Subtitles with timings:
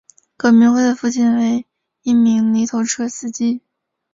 [0.35, 1.63] 葛民辉的父亲为
[2.01, 3.61] 一名泥头车司机。